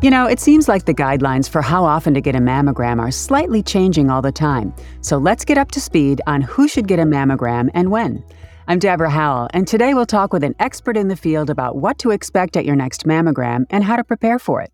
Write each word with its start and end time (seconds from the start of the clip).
You 0.00 0.10
know, 0.10 0.26
it 0.26 0.38
seems 0.38 0.68
like 0.68 0.84
the 0.84 0.94
guidelines 0.94 1.50
for 1.50 1.60
how 1.60 1.84
often 1.84 2.14
to 2.14 2.20
get 2.20 2.36
a 2.36 2.38
mammogram 2.38 3.00
are 3.00 3.10
slightly 3.10 3.64
changing 3.64 4.10
all 4.10 4.22
the 4.22 4.30
time. 4.30 4.72
So 5.00 5.18
let's 5.18 5.44
get 5.44 5.58
up 5.58 5.72
to 5.72 5.80
speed 5.80 6.20
on 6.28 6.40
who 6.40 6.68
should 6.68 6.86
get 6.86 7.00
a 7.00 7.04
mammogram 7.04 7.68
and 7.74 7.90
when. 7.90 8.24
I'm 8.68 8.78
Deborah 8.78 9.10
Howell, 9.10 9.48
and 9.52 9.66
today 9.66 9.94
we'll 9.94 10.06
talk 10.06 10.32
with 10.32 10.44
an 10.44 10.54
expert 10.60 10.96
in 10.96 11.08
the 11.08 11.16
field 11.16 11.50
about 11.50 11.78
what 11.78 11.98
to 11.98 12.12
expect 12.12 12.56
at 12.56 12.64
your 12.64 12.76
next 12.76 13.06
mammogram 13.06 13.64
and 13.70 13.82
how 13.82 13.96
to 13.96 14.04
prepare 14.04 14.38
for 14.38 14.62
it. 14.62 14.70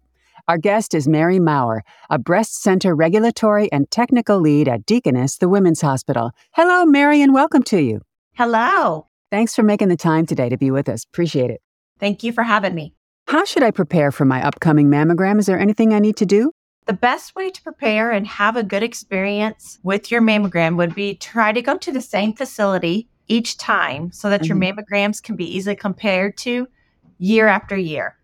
Our 0.46 0.58
guest 0.58 0.92
is 0.92 1.08
Mary 1.08 1.40
Maurer, 1.40 1.84
a 2.10 2.18
breast 2.18 2.60
center 2.62 2.94
regulatory 2.94 3.72
and 3.72 3.90
technical 3.90 4.40
lead 4.40 4.68
at 4.68 4.84
Deaconess, 4.84 5.38
the 5.38 5.48
Women's 5.48 5.80
Hospital. 5.80 6.32
Hello, 6.52 6.84
Mary, 6.84 7.22
and 7.22 7.32
welcome 7.32 7.62
to 7.62 7.80
you. 7.80 8.02
Hello. 8.34 9.06
Thanks 9.30 9.54
for 9.54 9.62
making 9.62 9.88
the 9.88 9.96
time 9.96 10.26
today 10.26 10.50
to 10.50 10.58
be 10.58 10.70
with 10.70 10.86
us. 10.86 11.04
Appreciate 11.04 11.50
it. 11.50 11.62
Thank 11.98 12.22
you 12.22 12.30
for 12.30 12.42
having 12.42 12.74
me. 12.74 12.94
How 13.26 13.44
should 13.44 13.62
I 13.62 13.70
prepare 13.70 14.12
for 14.12 14.26
my 14.26 14.44
upcoming 14.46 14.88
mammogram? 14.88 15.38
Is 15.38 15.46
there 15.46 15.58
anything 15.58 15.94
I 15.94 15.98
need 15.98 16.16
to 16.18 16.26
do? 16.26 16.52
The 16.86 16.92
best 16.92 17.34
way 17.34 17.50
to 17.50 17.62
prepare 17.62 18.10
and 18.10 18.26
have 18.26 18.56
a 18.56 18.62
good 18.62 18.82
experience 18.82 19.78
with 19.82 20.10
your 20.10 20.20
mammogram 20.20 20.76
would 20.76 20.94
be 20.94 21.14
try 21.14 21.52
to 21.52 21.62
go 21.62 21.78
to 21.78 21.90
the 21.90 22.02
same 22.02 22.34
facility 22.34 23.08
each 23.26 23.56
time 23.56 24.12
so 24.12 24.28
that 24.28 24.42
mm-hmm. 24.42 24.62
your 24.62 24.74
mammograms 24.74 25.22
can 25.22 25.36
be 25.36 25.56
easily 25.56 25.74
compared 25.74 26.36
to 26.38 26.68
year 27.16 27.46
after 27.46 27.76
year. 27.76 28.18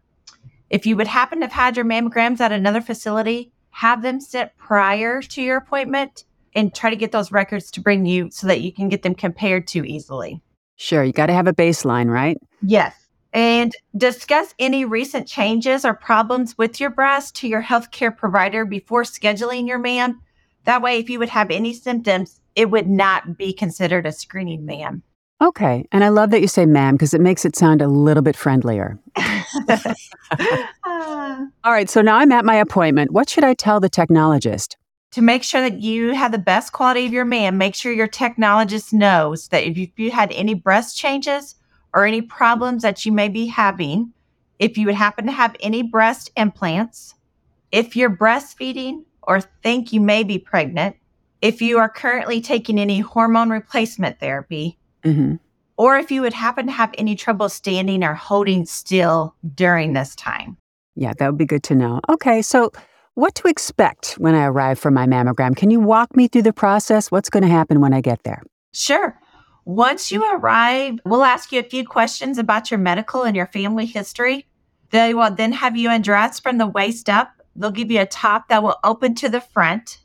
If 0.68 0.84
you 0.84 0.96
would 0.96 1.06
happen 1.06 1.40
to 1.40 1.46
have 1.46 1.52
had 1.52 1.76
your 1.76 1.86
mammograms 1.86 2.40
at 2.40 2.52
another 2.52 2.82
facility, 2.82 3.52
have 3.70 4.02
them 4.02 4.20
sent 4.20 4.54
prior 4.58 5.22
to 5.22 5.42
your 5.42 5.56
appointment 5.56 6.24
and 6.54 6.74
try 6.74 6.90
to 6.90 6.96
get 6.96 7.12
those 7.12 7.32
records 7.32 7.70
to 7.70 7.80
bring 7.80 8.04
you 8.04 8.30
so 8.30 8.46
that 8.46 8.60
you 8.60 8.70
can 8.70 8.90
get 8.90 9.02
them 9.02 9.14
compared 9.14 9.66
to 9.68 9.88
easily. 9.88 10.42
Sure, 10.76 11.02
you 11.02 11.12
got 11.12 11.26
to 11.26 11.32
have 11.32 11.46
a 11.46 11.54
baseline, 11.54 12.10
right? 12.10 12.36
Yes 12.60 13.09
and 13.32 13.72
discuss 13.96 14.54
any 14.58 14.84
recent 14.84 15.26
changes 15.28 15.84
or 15.84 15.94
problems 15.94 16.58
with 16.58 16.80
your 16.80 16.90
breast 16.90 17.36
to 17.36 17.48
your 17.48 17.62
healthcare 17.62 18.16
provider 18.16 18.64
before 18.64 19.02
scheduling 19.02 19.68
your 19.68 19.78
MAM. 19.78 20.20
That 20.64 20.82
way, 20.82 20.98
if 20.98 21.08
you 21.08 21.18
would 21.18 21.28
have 21.28 21.50
any 21.50 21.72
symptoms, 21.72 22.40
it 22.54 22.70
would 22.70 22.88
not 22.88 23.38
be 23.38 23.52
considered 23.52 24.06
a 24.06 24.12
screening 24.12 24.66
MAM. 24.66 25.02
Okay. 25.42 25.86
And 25.90 26.04
I 26.04 26.10
love 26.10 26.30
that 26.30 26.42
you 26.42 26.48
say 26.48 26.66
ma'am 26.66 26.94
because 26.94 27.14
it 27.14 27.20
makes 27.20 27.46
it 27.46 27.56
sound 27.56 27.80
a 27.80 27.88
little 27.88 28.22
bit 28.22 28.36
friendlier. 28.36 28.98
All 30.84 31.48
right. 31.64 31.88
So 31.88 32.02
now 32.02 32.16
I'm 32.16 32.30
at 32.32 32.44
my 32.44 32.56
appointment. 32.56 33.12
What 33.12 33.30
should 33.30 33.44
I 33.44 33.54
tell 33.54 33.80
the 33.80 33.88
technologist? 33.88 34.76
To 35.12 35.22
make 35.22 35.42
sure 35.42 35.62
that 35.62 35.80
you 35.80 36.12
have 36.12 36.30
the 36.30 36.38
best 36.38 36.72
quality 36.72 37.06
of 37.06 37.12
your 37.12 37.24
MAM, 37.24 37.56
make 37.56 37.74
sure 37.74 37.90
your 37.90 38.06
technologist 38.06 38.92
knows 38.92 39.48
that 39.48 39.64
if 39.64 39.98
you 39.98 40.10
had 40.10 40.30
any 40.32 40.54
breast 40.54 40.96
changes, 40.96 41.56
or 41.94 42.04
any 42.04 42.22
problems 42.22 42.82
that 42.82 43.04
you 43.04 43.12
may 43.12 43.28
be 43.28 43.46
having, 43.46 44.12
if 44.58 44.76
you 44.76 44.86
would 44.86 44.94
happen 44.94 45.26
to 45.26 45.32
have 45.32 45.56
any 45.60 45.82
breast 45.82 46.30
implants, 46.36 47.14
if 47.72 47.96
you're 47.96 48.14
breastfeeding 48.14 49.04
or 49.22 49.40
think 49.40 49.92
you 49.92 50.00
may 50.00 50.22
be 50.22 50.38
pregnant, 50.38 50.96
if 51.40 51.62
you 51.62 51.78
are 51.78 51.88
currently 51.88 52.40
taking 52.40 52.78
any 52.78 53.00
hormone 53.00 53.50
replacement 53.50 54.20
therapy, 54.20 54.78
mm-hmm. 55.04 55.36
or 55.76 55.96
if 55.96 56.10
you 56.10 56.20
would 56.20 56.34
happen 56.34 56.66
to 56.66 56.72
have 56.72 56.94
any 56.98 57.14
trouble 57.14 57.48
standing 57.48 58.04
or 58.04 58.14
holding 58.14 58.66
still 58.66 59.34
during 59.54 59.94
this 59.94 60.14
time. 60.14 60.56
Yeah, 60.94 61.12
that 61.18 61.26
would 61.26 61.38
be 61.38 61.46
good 61.46 61.62
to 61.64 61.74
know. 61.74 62.00
Okay, 62.08 62.42
so 62.42 62.72
what 63.14 63.34
to 63.36 63.48
expect 63.48 64.14
when 64.14 64.34
I 64.34 64.44
arrive 64.44 64.78
for 64.78 64.90
my 64.90 65.06
mammogram? 65.06 65.56
Can 65.56 65.70
you 65.70 65.80
walk 65.80 66.14
me 66.16 66.28
through 66.28 66.42
the 66.42 66.52
process? 66.52 67.10
What's 67.10 67.30
going 67.30 67.42
to 67.42 67.48
happen 67.48 67.80
when 67.80 67.94
I 67.94 68.00
get 68.00 68.22
there? 68.24 68.42
Sure. 68.72 69.18
Once 69.64 70.10
you 70.10 70.24
arrive, 70.32 70.98
we'll 71.04 71.24
ask 71.24 71.52
you 71.52 71.60
a 71.60 71.64
few 71.64 71.86
questions 71.86 72.38
about 72.38 72.70
your 72.70 72.78
medical 72.78 73.22
and 73.22 73.36
your 73.36 73.46
family 73.46 73.86
history. 73.86 74.46
They 74.90 75.14
will 75.14 75.30
then 75.30 75.52
have 75.52 75.76
you 75.76 75.90
undressed 75.90 76.42
from 76.42 76.58
the 76.58 76.66
waist 76.66 77.08
up. 77.08 77.32
They'll 77.54 77.70
give 77.70 77.90
you 77.90 78.00
a 78.00 78.06
top 78.06 78.48
that 78.48 78.62
will 78.62 78.76
open 78.84 79.14
to 79.16 79.28
the 79.28 79.40
front. 79.40 79.98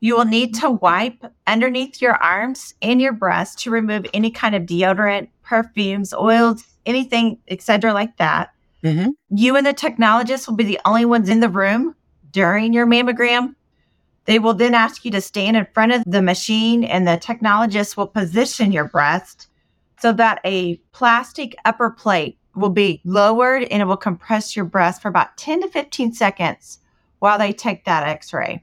You 0.00 0.16
will 0.16 0.24
need 0.24 0.54
to 0.56 0.70
wipe 0.70 1.24
underneath 1.46 2.00
your 2.00 2.14
arms 2.14 2.74
and 2.80 3.00
your 3.00 3.12
breast 3.12 3.58
to 3.60 3.70
remove 3.70 4.06
any 4.14 4.30
kind 4.30 4.54
of 4.54 4.62
deodorant, 4.62 5.28
perfumes, 5.42 6.14
oils, 6.14 6.64
anything, 6.86 7.38
etc., 7.48 7.92
like 7.92 8.16
that. 8.16 8.50
Mm-hmm. 8.82 9.10
You 9.30 9.56
and 9.56 9.66
the 9.66 9.74
technologist 9.74 10.48
will 10.48 10.56
be 10.56 10.64
the 10.64 10.80
only 10.84 11.04
ones 11.04 11.28
in 11.28 11.40
the 11.40 11.48
room 11.48 11.94
during 12.30 12.72
your 12.72 12.86
mammogram. 12.86 13.54
They 14.30 14.38
will 14.38 14.54
then 14.54 14.74
ask 14.74 15.04
you 15.04 15.10
to 15.10 15.20
stand 15.20 15.56
in 15.56 15.66
front 15.74 15.90
of 15.90 16.04
the 16.06 16.22
machine, 16.22 16.84
and 16.84 17.04
the 17.04 17.18
technologist 17.18 17.96
will 17.96 18.06
position 18.06 18.70
your 18.70 18.84
breast 18.84 19.48
so 19.98 20.12
that 20.12 20.38
a 20.44 20.76
plastic 20.92 21.56
upper 21.64 21.90
plate 21.90 22.38
will 22.54 22.70
be 22.70 23.00
lowered 23.04 23.64
and 23.64 23.82
it 23.82 23.86
will 23.86 23.96
compress 23.96 24.54
your 24.54 24.66
breast 24.66 25.02
for 25.02 25.08
about 25.08 25.36
10 25.36 25.62
to 25.62 25.68
15 25.68 26.12
seconds 26.12 26.78
while 27.18 27.40
they 27.40 27.52
take 27.52 27.84
that 27.86 28.06
x 28.06 28.32
ray. 28.32 28.62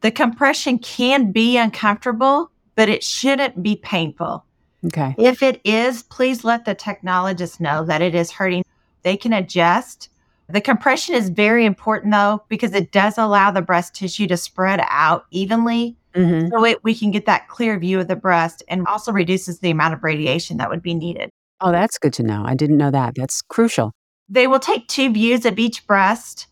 The 0.00 0.10
compression 0.10 0.80
can 0.80 1.30
be 1.30 1.56
uncomfortable, 1.56 2.50
but 2.74 2.88
it 2.88 3.04
shouldn't 3.04 3.62
be 3.62 3.76
painful. 3.76 4.44
Okay. 4.84 5.14
If 5.16 5.44
it 5.44 5.60
is, 5.62 6.02
please 6.02 6.42
let 6.42 6.64
the 6.64 6.74
technologist 6.74 7.60
know 7.60 7.84
that 7.84 8.02
it 8.02 8.16
is 8.16 8.32
hurting. 8.32 8.64
They 9.04 9.16
can 9.16 9.32
adjust 9.32 10.08
the 10.52 10.60
compression 10.60 11.14
is 11.14 11.28
very 11.28 11.64
important 11.64 12.12
though, 12.12 12.42
because 12.48 12.74
it 12.74 12.92
does 12.92 13.18
allow 13.18 13.50
the 13.50 13.62
breast 13.62 13.94
tissue 13.94 14.26
to 14.28 14.36
spread 14.36 14.80
out 14.88 15.26
evenly. 15.30 15.96
Mm-hmm. 16.14 16.48
So 16.48 16.64
it, 16.64 16.82
we 16.82 16.94
can 16.94 17.10
get 17.10 17.26
that 17.26 17.48
clear 17.48 17.78
view 17.78 18.00
of 18.00 18.08
the 18.08 18.16
breast 18.16 18.62
and 18.68 18.86
also 18.86 19.12
reduces 19.12 19.60
the 19.60 19.70
amount 19.70 19.94
of 19.94 20.02
radiation 20.02 20.56
that 20.56 20.68
would 20.68 20.82
be 20.82 20.94
needed. 20.94 21.30
Oh, 21.60 21.70
that's 21.70 21.98
good 21.98 22.12
to 22.14 22.22
know. 22.22 22.42
I 22.44 22.54
didn't 22.54 22.78
know 22.78 22.90
that. 22.90 23.14
That's 23.14 23.42
crucial. 23.42 23.92
They 24.28 24.46
will 24.46 24.58
take 24.58 24.88
two 24.88 25.12
views 25.12 25.44
of 25.44 25.58
each 25.58 25.86
breast 25.86 26.46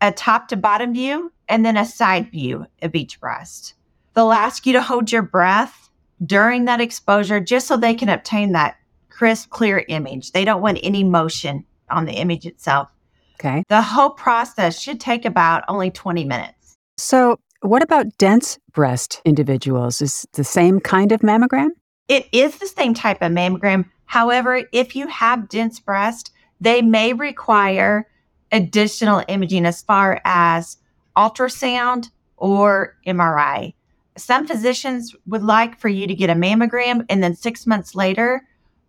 a 0.00 0.12
top 0.12 0.48
to 0.48 0.56
bottom 0.56 0.92
view 0.92 1.32
and 1.48 1.64
then 1.64 1.76
a 1.76 1.84
side 1.84 2.30
view 2.30 2.66
of 2.82 2.94
each 2.94 3.18
breast. 3.20 3.74
They'll 4.14 4.32
ask 4.32 4.66
you 4.66 4.72
to 4.74 4.82
hold 4.82 5.10
your 5.10 5.22
breath 5.22 5.90
during 6.24 6.66
that 6.66 6.80
exposure 6.80 7.40
just 7.40 7.66
so 7.66 7.76
they 7.76 7.94
can 7.94 8.08
obtain 8.08 8.52
that 8.52 8.76
crisp, 9.08 9.50
clear 9.50 9.84
image. 9.88 10.32
They 10.32 10.44
don't 10.44 10.62
want 10.62 10.78
any 10.82 11.04
motion 11.04 11.64
on 11.90 12.04
the 12.04 12.12
image 12.12 12.46
itself. 12.46 12.88
Okay. 13.34 13.64
The 13.68 13.82
whole 13.82 14.10
process 14.10 14.80
should 14.80 15.00
take 15.00 15.24
about 15.24 15.64
only 15.68 15.90
20 15.90 16.24
minutes. 16.24 16.76
So, 16.96 17.38
what 17.60 17.82
about 17.82 18.18
dense 18.18 18.58
breast 18.72 19.20
individuals? 19.24 20.00
Is 20.00 20.26
the 20.34 20.44
same 20.44 20.80
kind 20.80 21.12
of 21.12 21.20
mammogram? 21.20 21.70
It 22.08 22.28
is 22.32 22.58
the 22.58 22.66
same 22.66 22.94
type 22.94 23.22
of 23.22 23.32
mammogram. 23.32 23.86
However, 24.04 24.62
if 24.72 24.94
you 24.94 25.08
have 25.08 25.48
dense 25.48 25.80
breast, 25.80 26.30
they 26.60 26.82
may 26.82 27.12
require 27.12 28.06
additional 28.52 29.24
imaging 29.28 29.66
as 29.66 29.82
far 29.82 30.20
as 30.24 30.76
ultrasound 31.16 32.10
or 32.36 32.96
MRI. 33.06 33.74
Some 34.16 34.46
physicians 34.46 35.14
would 35.26 35.42
like 35.42 35.78
for 35.78 35.88
you 35.88 36.06
to 36.06 36.14
get 36.14 36.30
a 36.30 36.34
mammogram 36.34 37.04
and 37.08 37.22
then 37.22 37.34
six 37.34 37.66
months 37.66 37.94
later 37.94 38.46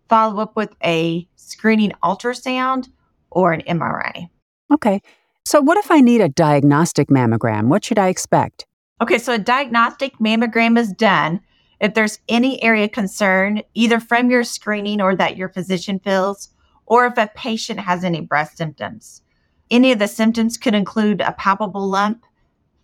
follow 0.08 0.40
up 0.40 0.54
with 0.54 0.70
a 0.84 1.26
screening 1.36 1.92
ultrasound 2.02 2.88
or 3.30 3.52
an 3.52 3.62
MRI. 3.62 4.28
Okay. 4.72 5.00
So, 5.44 5.60
what 5.60 5.78
if 5.78 5.90
I 5.90 6.00
need 6.00 6.20
a 6.20 6.28
diagnostic 6.28 7.08
mammogram? 7.08 7.68
What 7.68 7.84
should 7.84 7.98
I 7.98 8.08
expect? 8.08 8.66
Okay, 9.00 9.18
so 9.18 9.34
a 9.34 9.38
diagnostic 9.38 10.18
mammogram 10.18 10.78
is 10.78 10.90
done 10.92 11.40
if 11.80 11.94
there's 11.94 12.18
any 12.28 12.62
area 12.62 12.88
concern, 12.88 13.60
either 13.74 14.00
from 14.00 14.30
your 14.30 14.42
screening 14.42 15.00
or 15.00 15.14
that 15.14 15.36
your 15.36 15.50
physician 15.50 16.00
feels, 16.00 16.48
or 16.86 17.06
if 17.06 17.18
a 17.18 17.30
patient 17.34 17.80
has 17.80 18.04
any 18.04 18.20
breast 18.20 18.56
symptoms. 18.56 19.22
Any 19.70 19.92
of 19.92 19.98
the 19.98 20.08
symptoms 20.08 20.56
could 20.56 20.74
include 20.74 21.20
a 21.20 21.32
palpable 21.32 21.86
lump, 21.86 22.24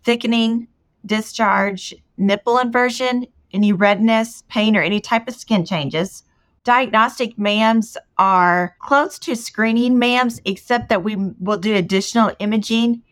thickening, 0.03 0.67
discharge, 1.05 1.95
nipple 2.17 2.59
inversion, 2.59 3.25
any 3.51 3.71
redness, 3.71 4.43
pain, 4.49 4.75
or 4.75 4.81
any 4.81 4.99
type 4.99 5.27
of 5.27 5.35
skin 5.35 5.65
changes, 5.65 6.23
diagnostic 6.63 7.37
MAMs 7.37 7.97
are 8.17 8.75
close 8.79 9.19
to 9.19 9.35
screening 9.35 9.99
MAMs, 9.99 10.41
except 10.45 10.89
that 10.89 11.03
we 11.03 11.15
will 11.39 11.57
do 11.57 11.75
additional 11.75 12.31
imaging, 12.39 13.03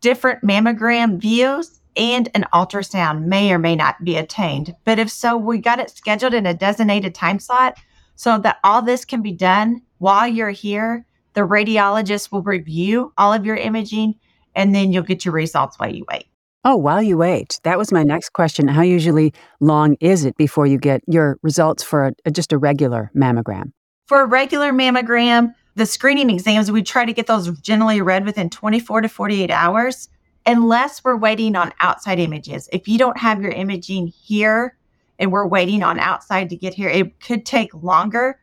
different 0.00 0.42
mammogram 0.42 1.18
views, 1.18 1.80
and 1.96 2.28
an 2.34 2.44
ultrasound 2.54 3.24
may 3.24 3.52
or 3.52 3.58
may 3.58 3.74
not 3.74 4.02
be 4.04 4.16
attained. 4.16 4.74
But 4.84 4.98
if 4.98 5.10
so, 5.10 5.36
we 5.36 5.58
got 5.58 5.80
it 5.80 5.90
scheduled 5.90 6.34
in 6.34 6.46
a 6.46 6.54
designated 6.54 7.14
time 7.14 7.40
slot 7.40 7.78
so 8.14 8.38
that 8.38 8.58
all 8.62 8.82
this 8.82 9.04
can 9.04 9.22
be 9.22 9.32
done 9.32 9.82
while 9.98 10.28
you're 10.28 10.50
here. 10.50 11.04
The 11.34 11.40
radiologist 11.40 12.30
will 12.30 12.42
review 12.42 13.12
all 13.18 13.32
of 13.32 13.44
your 13.44 13.56
imaging 13.56 14.14
and 14.54 14.74
then 14.74 14.92
you'll 14.92 15.02
get 15.02 15.24
your 15.24 15.34
results 15.34 15.78
while 15.78 15.92
you 15.92 16.04
wait. 16.10 16.26
Oh, 16.70 16.76
while 16.76 17.02
you 17.02 17.16
wait. 17.16 17.58
That 17.62 17.78
was 17.78 17.92
my 17.92 18.02
next 18.02 18.34
question. 18.34 18.68
How 18.68 18.82
usually 18.82 19.32
long 19.58 19.96
is 20.00 20.26
it 20.26 20.36
before 20.36 20.66
you 20.66 20.76
get 20.76 21.00
your 21.06 21.38
results 21.40 21.82
for 21.82 22.12
a, 22.26 22.30
just 22.30 22.52
a 22.52 22.58
regular 22.58 23.10
mammogram? 23.16 23.72
For 24.06 24.20
a 24.20 24.26
regular 24.26 24.70
mammogram, 24.70 25.54
the 25.76 25.86
screening 25.86 26.28
exams, 26.28 26.70
we 26.70 26.82
try 26.82 27.06
to 27.06 27.12
get 27.14 27.26
those 27.26 27.58
generally 27.60 28.02
read 28.02 28.26
within 28.26 28.50
24 28.50 29.00
to 29.00 29.08
48 29.08 29.50
hours, 29.50 30.10
unless 30.44 31.02
we're 31.02 31.16
waiting 31.16 31.56
on 31.56 31.72
outside 31.80 32.18
images. 32.18 32.68
If 32.70 32.86
you 32.86 32.98
don't 32.98 33.16
have 33.16 33.40
your 33.40 33.52
imaging 33.52 34.08
here 34.08 34.76
and 35.18 35.32
we're 35.32 35.46
waiting 35.46 35.82
on 35.82 35.98
outside 35.98 36.50
to 36.50 36.56
get 36.56 36.74
here, 36.74 36.90
it 36.90 37.18
could 37.20 37.46
take 37.46 37.72
longer. 37.72 38.38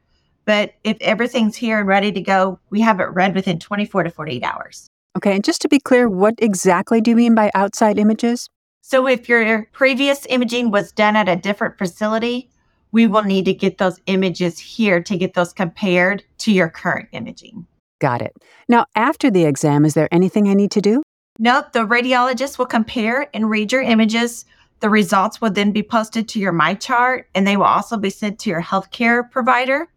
But 0.46 0.74
if 0.84 0.98
everything's 1.00 1.56
here 1.56 1.78
and 1.78 1.88
ready 1.88 2.12
to 2.12 2.22
go, 2.22 2.60
we 2.72 2.82
have 2.82 3.00
it 3.00 3.14
read 3.14 3.36
within 3.36 3.60
24 3.60 4.06
to 4.06 4.10
48 4.10 4.44
hours. 4.44 4.90
Okay, 5.26 5.34
and 5.34 5.44
just 5.44 5.64
to 5.64 5.68
be 5.68 5.80
clear, 5.80 6.08
what 6.08 6.36
exactly 6.38 7.02
do 7.02 7.10
you 7.10 7.16
mean 7.16 7.34
by 7.34 7.50
outside 7.56 7.98
images? 7.98 8.48
So 8.82 9.08
if 9.08 9.28
your 9.28 9.68
previous 9.72 10.28
imaging 10.30 10.70
was 10.70 10.92
done 10.92 11.16
at 11.16 11.28
a 11.28 11.36
different 11.36 11.80
facility, 11.80 12.52
we 12.92 13.08
will 13.08 13.24
need 13.24 13.46
to 13.46 13.54
get 13.56 13.80
those 13.80 14.00
images 14.06 14.60
here 14.60 15.02
to 15.02 15.18
get 15.18 15.34
those 15.34 15.52
compared 15.52 16.24
to 16.38 16.52
your 16.52 16.70
current 16.70 17.10
imaging. 17.12 17.66
Got 18.00 18.22
it. 18.22 18.38
Now, 18.70 18.86
after 18.96 19.32
the 19.32 19.46
exam, 19.46 19.84
is 19.84 19.96
there 19.96 20.08
anything 20.12 20.48
I 20.48 20.54
need 20.54 20.70
to 20.70 20.82
do? 20.82 21.02
Nope, 21.40 21.74
the 21.74 21.88
radiologist 21.88 22.60
will 22.60 22.68
compare 22.68 23.28
and 23.34 23.50
read 23.50 23.72
your 23.72 23.82
images. 23.82 24.46
The 24.80 24.92
results 24.92 25.42
will 25.42 25.50
then 25.50 25.72
be 25.72 25.82
posted 25.82 26.28
to 26.30 26.40
your 26.40 26.54
MyChart 26.54 27.24
and 27.34 27.48
they 27.48 27.58
will 27.58 27.66
also 27.66 27.98
be 27.98 28.12
sent 28.12 28.38
to 28.42 28.52
your 28.52 28.62
healthcare 28.62 29.28
provider. 29.32 29.88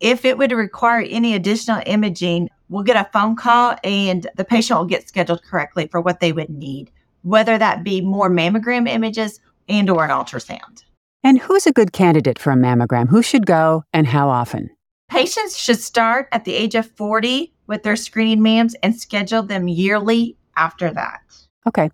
If 0.00 0.26
it 0.26 0.36
would 0.36 0.52
require 0.52 1.06
any 1.08 1.34
additional 1.34 1.80
imaging, 1.86 2.50
we'll 2.68 2.82
get 2.82 2.96
a 2.96 3.10
phone 3.12 3.36
call 3.36 3.76
and 3.84 4.26
the 4.36 4.44
patient 4.44 4.78
will 4.78 4.86
get 4.86 5.08
scheduled 5.08 5.42
correctly 5.42 5.86
for 5.86 6.00
what 6.00 6.20
they 6.20 6.32
would 6.32 6.50
need, 6.50 6.90
whether 7.22 7.58
that 7.58 7.84
be 7.84 8.00
more 8.00 8.30
mammogram 8.30 8.88
images 8.88 9.40
and 9.68 9.88
or 9.90 10.04
an 10.04 10.10
ultrasound. 10.10 10.84
And 11.22 11.38
who's 11.38 11.66
a 11.66 11.72
good 11.72 11.92
candidate 11.92 12.38
for 12.38 12.50
a 12.50 12.56
mammogram? 12.56 13.08
Who 13.08 13.22
should 13.22 13.46
go 13.46 13.84
and 13.92 14.06
how 14.06 14.28
often? 14.28 14.70
Patients 15.08 15.56
should 15.56 15.80
start 15.80 16.28
at 16.32 16.44
the 16.44 16.54
age 16.54 16.74
of 16.74 16.90
40 16.90 17.52
with 17.66 17.82
their 17.82 17.96
screening 17.96 18.40
mams 18.40 18.74
and 18.82 18.94
schedule 18.94 19.42
them 19.42 19.68
yearly 19.68 20.36
after 20.56 20.92
that. 20.92 21.20
Okay. 21.66 21.90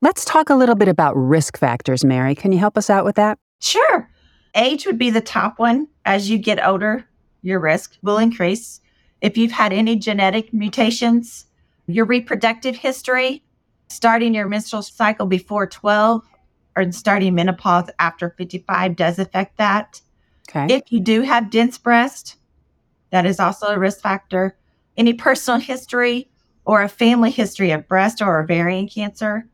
Let's 0.00 0.24
talk 0.24 0.50
a 0.50 0.54
little 0.54 0.74
bit 0.74 0.88
about 0.88 1.16
risk 1.16 1.56
factors, 1.56 2.04
Mary. 2.04 2.34
Can 2.34 2.50
you 2.50 2.58
help 2.58 2.76
us 2.76 2.90
out 2.90 3.04
with 3.04 3.16
that? 3.16 3.38
Sure. 3.60 4.10
Age 4.54 4.86
would 4.86 4.98
be 4.98 5.10
the 5.10 5.20
top 5.20 5.58
one. 5.58 5.86
As 6.04 6.28
you 6.28 6.38
get 6.38 6.64
older, 6.66 7.04
your 7.42 7.60
risk 7.60 7.96
will 8.02 8.18
increase. 8.18 8.80
If 9.22 9.38
you've 9.38 9.52
had 9.52 9.72
any 9.72 9.96
genetic 9.96 10.52
mutations, 10.52 11.46
your 11.86 12.04
reproductive 12.04 12.76
history, 12.76 13.44
starting 13.88 14.34
your 14.34 14.48
menstrual 14.48 14.82
cycle 14.82 15.26
before 15.26 15.66
12, 15.66 16.22
or 16.76 16.92
starting 16.92 17.34
menopause 17.34 17.88
after 18.00 18.34
55 18.36 18.96
does 18.96 19.18
affect 19.18 19.58
that. 19.58 20.00
Okay. 20.48 20.74
If 20.74 20.90
you 20.90 20.98
do 20.98 21.22
have 21.22 21.50
dense 21.50 21.78
breast, 21.78 22.36
that 23.10 23.24
is 23.24 23.38
also 23.38 23.68
a 23.68 23.78
risk 23.78 24.00
factor. 24.00 24.56
Any 24.96 25.14
personal 25.14 25.60
history 25.60 26.28
or 26.64 26.82
a 26.82 26.88
family 26.88 27.30
history 27.30 27.70
of 27.70 27.86
breast 27.86 28.20
or 28.20 28.42
ovarian 28.42 28.88
cancer. 28.88 29.46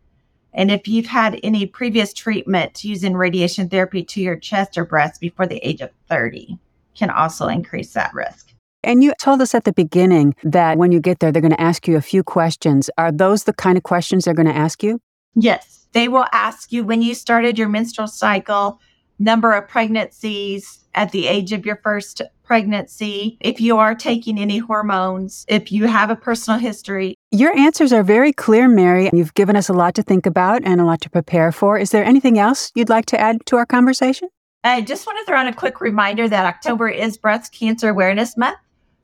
And 0.55 0.71
if 0.71 0.89
you've 0.89 1.07
had 1.07 1.39
any 1.43 1.67
previous 1.67 2.15
treatment 2.15 2.85
using 2.85 3.15
radiation 3.15 3.69
therapy 3.69 4.03
to 4.05 4.21
your 4.21 4.37
chest 4.37 4.79
or 4.79 4.85
breast 4.85 5.21
before 5.21 5.47
the 5.47 5.59
age 5.59 5.83
of 5.83 5.91
30 6.09 6.59
can 6.97 7.11
also 7.11 7.49
increase 7.49 7.93
that 7.93 8.15
risk. 8.15 8.48
And 8.83 9.03
you 9.03 9.13
told 9.21 9.41
us 9.41 9.55
at 9.55 9.65
the 9.65 9.73
beginning 9.73 10.35
that 10.45 10.79
when 10.79 10.93
you 10.93 11.01
get 11.01 11.19
there, 11.19 11.33
they're 11.33 11.43
going 11.43 11.53
to 11.53 11.61
ask 11.61 11.89
you 11.89 11.97
a 11.97 12.03
few 12.03 12.23
questions. 12.23 12.91
Are 12.97 13.11
those 13.11 13.45
the 13.45 13.53
kind 13.53 13.77
of 13.77 13.83
questions 13.83 14.25
they're 14.25 14.35
going 14.35 14.49
to 14.49 14.57
ask 14.57 14.83
you? 14.83 15.01
Yes. 15.35 15.87
They 15.93 16.09
will 16.09 16.27
ask 16.33 16.71
you 16.71 16.85
when 16.85 17.03
you 17.03 17.15
started 17.15 17.59
your 17.59 17.69
menstrual 17.69 18.09
cycle, 18.09 18.81
number 19.19 19.53
of 19.53 19.69
pregnancies 19.69 20.85
at 20.95 21.13
the 21.13 21.27
age 21.27 21.53
of 21.53 21.65
your 21.67 21.77
first 21.77 22.23
pregnancy, 22.45 23.37
if 23.41 23.61
you 23.61 23.77
are 23.77 23.95
taking 23.95 24.39
any 24.39 24.59
hormones, 24.59 25.45
if 25.49 25.71
you 25.71 25.87
have 25.87 26.11
a 26.11 26.17
personal 26.17 26.59
history. 26.59 27.15
Your 27.31 27.57
answers 27.57 27.93
are 27.93 28.03
very 28.03 28.33
clear, 28.33 28.69
Mary. 28.69 29.11
You've 29.13 29.35
given 29.35 29.55
us 29.55 29.69
a 29.69 29.73
lot 29.73 29.95
to 29.97 30.03
think 30.03 30.25
about 30.25 30.63
and 30.65 30.81
a 30.81 30.85
lot 30.85 31.01
to 31.03 31.11
prepare 31.11 31.53
for. 31.53 31.79
Is 31.79 31.91
there 31.91 32.05
anything 32.05 32.39
else 32.39 32.73
you'd 32.75 32.89
like 32.89 33.07
to 33.07 33.21
add 33.21 33.45
to 33.47 33.57
our 33.57 33.67
conversation? 33.67 34.29
I 34.65 34.81
just 34.81 35.07
want 35.07 35.19
to 35.19 35.25
throw 35.25 35.41
in 35.41 35.47
a 35.47 35.55
quick 35.55 35.81
reminder 35.81 36.29
that 36.29 36.47
October 36.47 36.89
is 36.89 37.17
Breast 37.17 37.53
Cancer 37.53 37.91
Awareness 37.91 38.37
Month. 38.37 38.59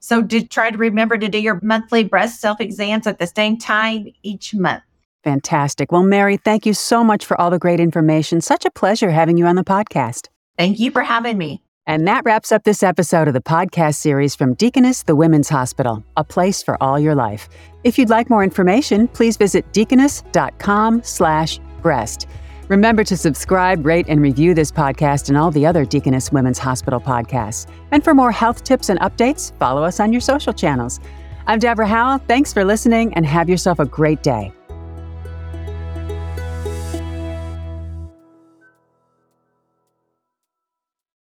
So 0.05 0.21
do 0.21 0.43
try 0.43 0.71
to 0.71 0.77
remember 0.77 1.17
to 1.17 1.29
do 1.29 1.39
your 1.39 1.59
monthly 1.63 2.05
breast 2.05 2.39
self 2.39 2.61
exams 2.61 3.07
at 3.07 3.19
the 3.19 3.27
same 3.27 3.57
time 3.57 4.13
each 4.23 4.55
month. 4.55 4.83
Fantastic. 5.23 5.91
Well, 5.91 6.03
Mary, 6.03 6.37
thank 6.37 6.67
you 6.67 6.75
so 6.75 7.03
much 7.03 7.25
for 7.25 7.41
all 7.41 7.49
the 7.49 7.59
great 7.59 7.81
information. 7.81 8.43
Such 8.43 8.67
a 8.67 8.71
pleasure 8.71 9.11
having 9.11 9.39
you 9.39 9.47
on 9.47 9.57
the 9.57 9.65
podcast. 9.65 10.29
Thank 10.59 10.79
you 10.79 10.91
for 10.91 11.01
having 11.01 11.39
me. 11.39 11.63
And 11.87 12.07
that 12.07 12.27
wraps 12.27 12.53
up 12.53 12.65
this 12.65 12.83
episode 12.83 13.29
of 13.29 13.35
the 13.35 13.41
podcast 13.41 13.95
series 13.95 14.35
from 14.35 14.53
Deaconess 14.53 15.05
the 15.05 15.17
Women's 15.17 15.49
Hospital, 15.49 16.05
a 16.19 16.25
place 16.25 16.63
for 16.63 16.83
all 16.83 17.01
your 17.01 17.15
life. 17.15 17.49
If 17.83 17.99
you'd 17.99 18.11
like 18.11 18.29
more 18.29 18.45
information, 18.45 19.09
please 19.09 19.39
visit 19.39 19.73
deaconess.com 19.73 21.03
slash 21.03 21.61
breast. 21.81 22.27
Remember 22.69 23.05
to 23.05 23.17
subscribe, 23.17 23.85
rate, 23.85 24.07
and 24.09 24.23
review 24.23 24.55
this 24.55 24.73
podcast 24.73 25.29
and 25.29 25.37
all 25.37 25.51
the 25.51 25.67
other 25.67 25.85
Deaconess 25.85 26.33
Women's 26.33 26.59
Hospital 26.59 27.01
podcasts. 27.01 27.67
And 27.91 28.03
for 28.03 28.15
more 28.15 28.33
health 28.33 28.65
tips 28.65 28.89
and 28.89 28.99
updates, 29.01 29.57
follow 29.59 29.83
us 29.83 30.01
on 30.01 30.13
your 30.13 30.21
social 30.21 30.53
channels. 30.53 30.99
I'm 31.47 31.59
Deborah 31.59 31.87
Howell. 31.87 32.19
Thanks 32.27 32.55
for 32.55 32.65
listening 32.65 33.13
and 33.15 33.27
have 33.27 33.51
yourself 33.51 33.81
a 33.81 33.85
great 33.85 34.23
day. 34.23 34.53